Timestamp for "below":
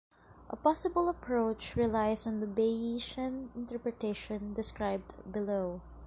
5.31-5.79